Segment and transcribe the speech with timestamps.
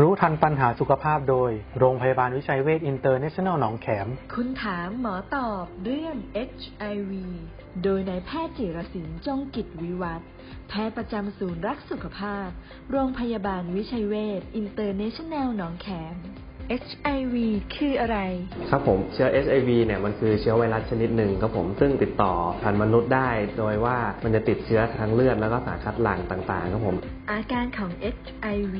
[0.00, 6.16] รู้ทันปัญหาสุขภาพโดย โรงพยาบาลวิชัยเวชอินเตอร์เนชั่นแนลหนองแขม คุณถามหมอตอบเรื่อง
[6.48, 7.12] HIV
[7.82, 10.28] โดยนายแพทย์จิรศิลป์จงกิจวิวัฒน์
[10.68, 12.48] แพทย์ประจำศูนย์รักสุขภาพ
[12.90, 16.14] โรงพยาบาลวิชัยเวชอินเตอร์เนชั่นแนลหนองแขม
[16.82, 17.36] HIV
[17.76, 18.18] คืออะไร
[18.70, 22.32] ครับผมเชื้อ HIV เนี่ยมันคือเชื้อไวรัสชนิดหนึ่งครับผมซึ่งติดต่อ
[22.62, 26.96] ผ่านมนุษย์ได้ โดยว่ามันจะติดเชื้อทางเลือดแล้วก็สารคัดหลั่งต่างๆครับผม
[27.30, 28.76] อาการของ HIV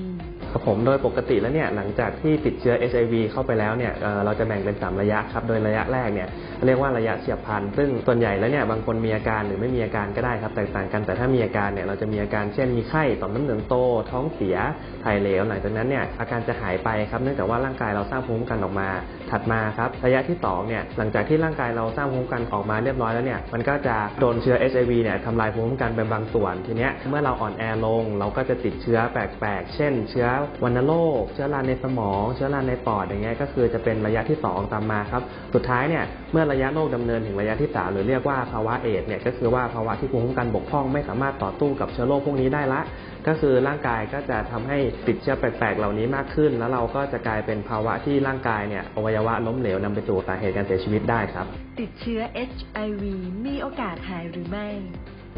[0.52, 6.28] ครับผมโดยปกติแล้วเนี่ยหลังจากที่ติดเชื้อ HIV เข้าไปแล้วเนี่ยเอ่อเราจะแบ่งเป็น 3 ระยะครับโดยระยะแรกเนี่ย
[6.66, 13.74] เรียกว่าระยะเฉียบพลันซึ่งส่วนใหญ่แล้วเนี่ยบางคนมีอาการหรือไม่มีอาการก็ได้ครับแตกต่างกันแต่ถ้ามีอาการเนี่ยเราจะมีอาการเช่นมีไข้ต่อมน้ำเหลืองโต
[14.10, 14.56] ท้องเสีย
[15.04, 18.88] ถ่ายเหลวหลังจากนั้นเนี่ยอาการจะหายไปครับเนื่องจากว่าร่างางกายเราสร้างภูมิคุ้มกันออกมา
[19.30, 30.26] ถัดมาครับระยะที่สองเนี่ยหลังจากที่ร่างกายเราสร้างภูมิคุ้มกันออกมาเรียบร้อยแล้วเนี่ยมันก็จะโดนเชื้อ HIV เนี่ยทำลายภูมิคุ้มกันไปบางส่วน ทีเนี้ยเมื่อเราอ่อนแอลง เราก็จะติดเชื้อแปลกๆ เช่น เชื้อ
[30.64, 35.22] วัณโรคเชื้อราในสมอง เชื้อราในปอดอย่างเงี้ยก็คือจะเป็นระยะที่ 2 ตามมาครับ
[35.54, 42.80] สุดท้ายเนี่ยเมื่อระยะโรคดำเนินถึงระยะที่ 3 หรือเรียกว่าภาวะเอดเนี่ยก็คือว่าภาวะที่ภูมิคุ้มกันบกพร่องไม่สามารถต่อสู้กับเชื้อโรคพวกนี้ได้ละ
[43.28, 44.78] ก็คือร่างกายก็จะทำให้
[45.08, 51.46] ติดเชื้อแปลกๆเหล่านี้มากขึ้น แล้วเราก็จะกลายเป็นภาวะที่ร่างกายเนี่ยอวัยวะล้มเหลวนำไปสู่สาเหตุการเสียชีวิตได้ครับ
[51.80, 53.02] ติดเชื้อ HIV
[53.46, 54.68] มีโอกาสหายหรือไม่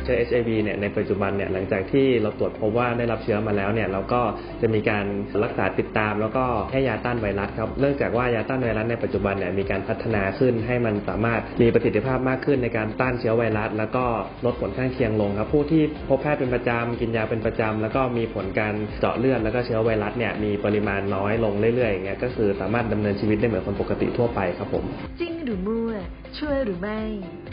[0.03, 4.23] เชื้อ HIV เนี่ยในปัจจุบันเนี่ยหลังจากที่เราตรวจพบว่าได้รับเชื้อมาแล้วเนี่ยเราก็
[4.63, 5.07] จะมีการ
[5.45, 14.05] รักษาติดตาม แล้วก็ให้ยาต้านไวรัสครับเนื่องจากว่ายาต้านไวรัสในปัจจุบันเนี่ยมีการพัฒนาขึ้นให้มันสามารถมีประสิทธิภาพมากขึ้นในการต้านเชื้อไวรัส แล้วก็
[14.45, 24.85] ลดผลข้างเคียงลงครับผู้ที่พบแพทย์เป็นประจำกินยาเป็นประจำแล้วก็มีผลการเจาะเลือดแล้วก็เชื้อไวรัสเนี่ยมีปริมาณน้อยลงเรื่อยๆอย่างเงี้ยก็คือสามารถดำเนินชีวิตได้เหมือนคนปกติทั่วไปครับผม
[25.21, 25.91] จริงหรือมั่ว
[26.39, 27.01] ช่วยหรือไม่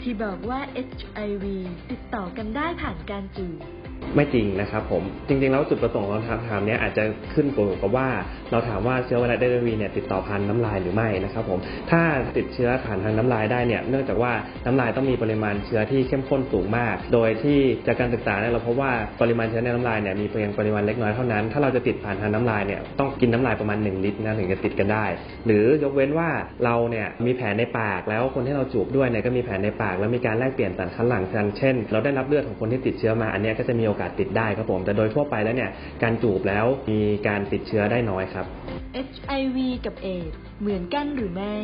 [0.02, 1.44] ที่บอกว่า HIV
[1.90, 3.81] ติดต่อกันได้ผ่านการจูบ
[4.16, 7.46] ไม่จริงนะครับผม จริงๆ แล้วจุดประสงค์ของคำถามเนี้ยอาจจะขึ้น
[7.82, 8.08] กับว่า
[8.50, 11.58] เราถามว่าเชื้อไวรัสเดวีเนี่ยติดต่อผ่านน้ำลายหรือไม่นะครับผม
[11.90, 12.02] ถ้า
[12.36, 14.32] ติดเชื้อผ่านทางน้ำลายได้เนี่ยเนื่องจากว่า
[14.66, 25.04] น้ำลายต้องมีปริมาณเชื้อที่เข้มข้นสูงมาก โดยที่จากการศึกษาเนี่ยเราพบว่าปริมาณเชื้อในน้ำลายเนี่ยมีเพียงปริมาณเล็กน้อยเท่านั้น ถ้าเราจะติดผ่านทางน้ำลายเนี่ยต้องกินน้ำลายประมาณ 1 ลิตรนะถึงจะติดกันได้
[25.46, 26.28] หรือยกเว้นว่า
[26.64, 35.70] เราเนี่ยมีแผลในปากแล้วคนที่เราจูบด้วยเนี่ยก็มีแผลในปาก แล้วมีการแลกเปลี่ยนสารคัดหลั่งกันเช่น เราได้รับเลือดของคนที่ติดเชื้อมาอันนี้ก็จะมีโอกาสติดได้ครับผม แต่โดยทั่วไปแล้วเนี่ย
[36.02, 38.46] การจูบแล้วมีการติดเชื้อได้น้อยครับ
[39.08, 41.54] HIV กับเอดส์เหมือนกันหรือไม่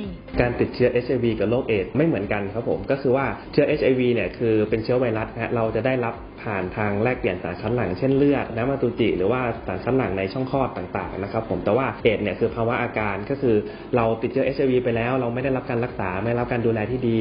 [0.40, 13.56] การติดเชื้อ HIV กับโรคเอดส์ไม่เหมือนกันครับผมก็คือว่าเชื้อ HIV เนี่ยคือเป็นเชื้อไวรัสนะฮะเราจะได้รับ ผ่านทางแลกเปลี่ยนสารคัดหลั่งเช่นเลือดน้ำมันตุจิ หรือว่าสารคัดหลั่งในช่องคลอดต่างๆนะครับผมแต่ว่าเอดเนี่ยคือภาวะอาการก็คือ
[13.96, 17.18] เราติดเชื้อ HIV ไปแล้ว เราไม่ได้รับการรักษาไม่รับการดูแลที่ดี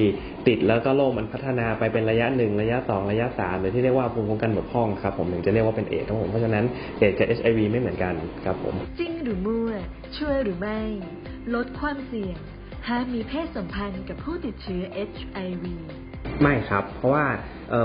[0.48, 6.66] ติดแล้วก็โรคมันพัฒนาไปเป็นระยะหนึ่งระยะสองระยะสามหรือที่เรียกว่าภูมิคุ้มกันบกพร่องครับผมถึงจะเรียกว่าเป็นเอดครับผมเพราะฉะนั้น
[7.00, 8.14] เอดกับ HIV ไม่เหมือนกัน
[8.46, 9.70] ครับผมจริงหรือมั่ว
[10.18, 10.80] ช่วยหรือไม่
[11.56, 12.38] ลดความเสี่ยง
[12.88, 15.66] ห้ามมีเพศสัมพันธ์กับผู้ติดเชื้อ HIV
[16.42, 17.26] ไม่ครับ เพราะว่า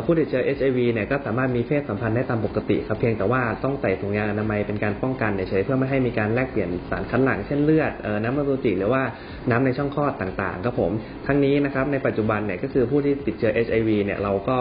[0.04, 7.92] ผู้ติดเชื้อ HIV เนี่ยก็สามารถมีเพศสัมพันธ์ได้ตามปกติครับเพียงแต่ว่าต้องใส่ถุงยางอนามัยเป็นการป้องกันเฉยเพื่อไม่ให้มีการแลกเปลี่ยนสารคัดหลั่งเช่นเลือด
[8.22, 9.02] น้ำมันตุจิหรือว่า
[9.50, 10.92] น้ำในช่องคลอดต่างๆครับผม
[11.26, 14.58] ทั้งนี้นะครับในปัจจุบันเนี่ยก็คือผู้ที่ติดเชื้อ HIV เนี่ยเราก็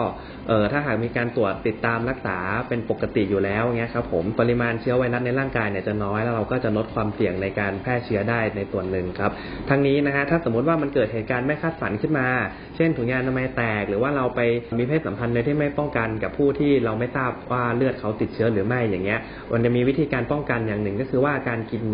[0.72, 2.38] ถ้าหากมีการตรวจติดตามรักษา
[2.68, 9.32] เป็นปกติอยู่แล้วเงี้ยครับผมปริมาณเชื้อไวรัสในร่างกายเนี่ยจะน้อยแล้วเราก็จะลดความเสี่ยงในการแพร่เชื้อได้ในส่วนหนึ่งครับ
[9.68, 12.28] ทั้งนี้นะฮะถ้าสมมติว่ามันเกิดเหตุการณ์ไม่คาดฝันขึ้นมา
[12.76, 14.40] เช่นถุงยางอนามัยแตกหรือว่าเราไป
[14.78, 19.20] มีเพศสัมพันธ์โดยที่ไม่ป้องกันกับผู้ที่เราไม่ทราบว่าเลือดเขาติดเชื้อหรือไม่อย่างเงี้ย
[19.52, 21.84] มันจะมีวิธีการป้องกันอย่างหนึ่ง ก็คือว่าการกิน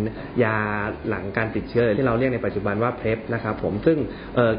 [0.43, 0.55] ยา
[1.09, 3.97] หลังการติดเชื้อที่เราเรียกในปัจจุบันว่าเพลฟนะครับผมซึ่ง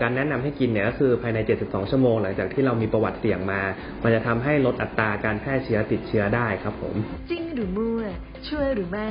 [0.02, 3.60] การแนะนำให้กินเนี่ยก็คือภายใน 72 ชั่วโมงหลังจากที่เรามีประวัติเสี่ยงมา
[4.02, 6.94] มันจะทำให้ลดอัตราการแพร่เชื้อติดเชื้อได้ครับผม
[7.30, 8.02] จริงหรือมั่ว
[8.48, 9.10] ช่วยหรือไม่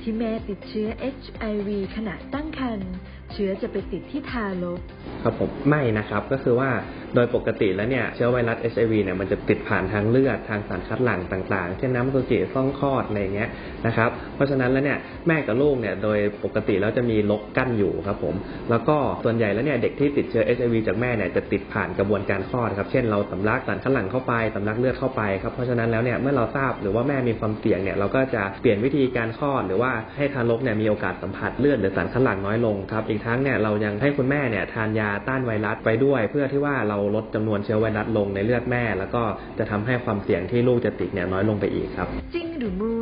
[0.00, 2.92] ที่แม่ติดเชื้อ HIV ขณะตั้งครรภ์
[3.34, 4.80] เชื้อจะไปติดที่ทารก
[5.22, 6.70] ครับผมไม่นะครับก็คือว่า
[7.14, 13.48] โดยปกติแล้วเนี่ยเชื้อไวรัส HIV เนี่ยมันจะติดผ่านทางเลือดทางสารคัดหลั่งต่างๆ เช่นน้ำมันตุจิซ่องคลอดอะไรเงี้ย
[13.86, 18.34] นะครับเพราะฉะนั้นแล้วเนี่ยแม่กับลูกเนี่ยโดยปกติแล้วจะมีลกกั้นอยู่ครับผม
[18.70, 39.22] แล้วก็ส่วนใหญ่แล้วเนี่ยเด็กที่ติดเชื้อ HIV จากแม่เนี่ยจะติดผ่านกระบวนการคลอดครับเช่นเราสำลักสารคัดหลั่งเข้าไปสำลักเลือดเข้าไปครับเพราะฉะนั้นแล้วเนี่ยเมื่อเราทราบหรือว่าแม่มีความเสี่ยงเนี่ยเราก็จะเปลี่ยนวิธีการคลอดหรือว่าให้ทารกเนี่ยมีโอกาสสัมผัสเลือดหรือสารคัดหลั่งน้อยลงครับอีกทั้งเนี่ยเรายังให้คุณแม่เนี่ยทานยาต้านไวรัสไปด้วย เพื่อที่ว่าเราลดจำนวนเชื้อไวรัสลงในเลือดแม่ แล้วก็
[39.58, 43.00] จะทำให้ความเสี่ยงที่ลูกจะติดเนี่ยน้อยลงไปอีกครับ จริงหรือมั่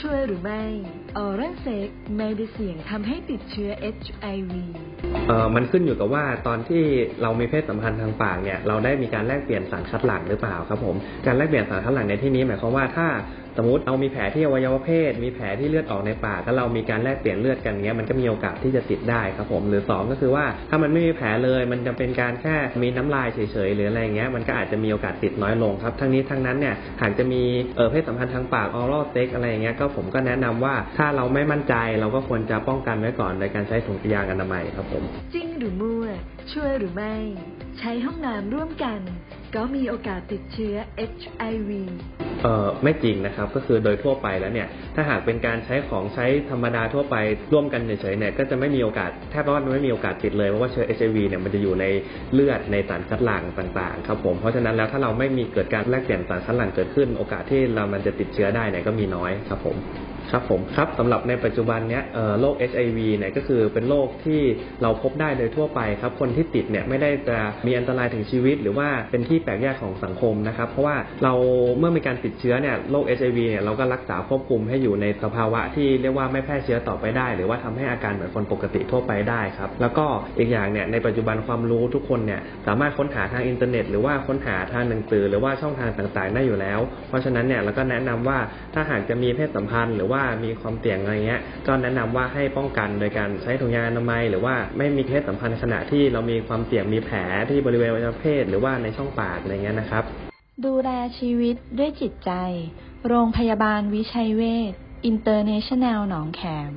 [0.00, 0.62] ช่วยหรือไม่
[1.16, 4.54] ออรันเซ็กไม่ได้เสี่ยงทำให้ติดเชื้อ HIV
[5.28, 6.82] เอ่อมันขึ้นอยู่กับว่าตอนที่
[7.22, 10.96] เรามีเพศสัมพันธ์ทางปากเนี่ยเราได้มีการแลกเปลี่ยนสารคัดหลั่งหรือเปล่าครับผม
[11.26, 13.08] การแลกเปลี่ยนสารคัดหลั่งในที่นี้หมายความว่าถ้า
[13.58, 27.42] สมมติเรามีแผลที่อวัยวะเพศ มีแผลที่เลือดออกในปากแล้วเรามีการแลกเปลี่ยนเลือดกันเงี้ยมันก็มีโอกาสที่จะติดได้ครับผมหรือสองก็คือว่าถ้ามันไม่มีแผลเลยมันจะเป็นการแค่มีน้ำลายเฉยๆหรืออะไรเงี้ยมันก็อาจจะมีโอกาสติดน้อยลงครับทั้งนี้ทั้งนั้นเนี่ยหากจะมี
[27.76, 35.02] เออเพศสัมพันธ์ทางปากออรัลเซ็กอะไรอย่างเงี้ยก็ผมก็แนะนำว่าถ้าเราไม่มั่นใจเราก็ควรจะป้องกันไว้ก่อนโดยการใช้ถุงยางอนามัยครับผม
[35.34, 36.04] จริงหรือมั่ว
[36.52, 37.14] ช่วยหรือไม่
[37.78, 39.00] ใช้ห้องน้ำร่วมกัน
[39.54, 40.74] ก็มีโอกาสติดเชื้อ
[41.10, 41.70] HIV
[42.42, 47.16] เอ่อไม่จริงนะครับ ก็คือโดยทั่วไปแล้วเนี่ย ถ้าหากเป็นการใช้ของใช้ธรรมดาทั่วไป
[47.52, 51.84] ร่วมกันเฉยๆเนี่ยก็จะไม่มีโอกาสแทบว่าไม่มีโอกาสติดเลยเพราะว่าเชื้อ HIV เนี่ยมันจะอยู่ใน
[52.32, 59.76] เลือดในสารคัดหลั่งต่างๆครับผมเพราะฉะนั้นแล้วถ้าเราไม่มีเกิดการแลกเปลี่ยนสารคัดหลั่งเกิดขึ้น โอกาสที่เรามันจะติดเชื้อได้เนี่ยก็มีน้อยครับผม
[60.32, 64.40] ครับผมครับสำหรับในปัจจุบันเนี้ยเอ่อโรค HIV เนี่ยก็คือเป็นโรคที่
[64.82, 71.32] เราพบได้โดยทั่วไปครับคนที่ติดเนี่ยไม่ได้จะมีอันตรายถึงชีวิต หรือว่าเป็นที่แปลกแยกของสังคมนะครับเพราะว่าเรา
[71.78, 80.06] เมื่อมีการติดเชื้อเนี่ยโรค HIV เนี่ยเราก็รักษาควบคุมให้อยู่ในสภาวะที่เรียกว่าไม่แพร่เชื้อต่อไปได้ หรือว่าทำให้อาการเหมือนคนปกติทั่วไปได้ครับแล้วก็
[80.38, 86.78] อีกอย่างเนี่ยในปัจจุบันความรู้ทุกคนเนี่ยสามารถค้นหาทางอินเทอร์เน็ต หรือว่าค้นหาทางหนังสือหรือว่าช่องทางต่างๆ ได้อยู่แล้ว
[87.08, 88.38] เพราะฉะนั้นเนี่ยเราก็แนะนำว่า
[88.74, 97.16] ถ้าหากจะมีเพศสัมพันธ์หรือว่าามีความเสี่ยงอะไรเงี้ย ก็แนะนำว่าให้ป้องกันโดยการใช้ถุงยางอนามัย หรือว่าไม่มีเพศสัมพันธ์ขณะที่เรามีความเสี่ยงมีแผล
[97.50, 100.04] ที่บริเวณอวัยวะเพศหรือว่าในช่องปากอะไรเงี้ยนะครับ
[100.64, 102.30] ดูแลชีวิตด้วยจิตใจ
[103.08, 104.72] โรงพยาบาลวิชัยเวช
[105.06, 106.72] อินเตอร์เนชั่นแนลหนองแขม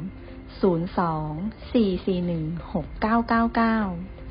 [0.62, 4.23] 02 441 6999